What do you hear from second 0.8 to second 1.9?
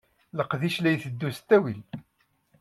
iteddu s ttawil.